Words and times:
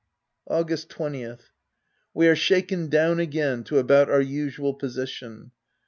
August 0.47 0.89
20th.— 0.89 1.51
We 2.15 2.27
are 2.27 2.35
shaken 2.35 2.87
down 2.89 3.19
again 3.19 3.63
to 3.65 3.77
about 3.77 4.09
our 4.09 4.19
usual 4.19 4.73
position. 4.73 5.51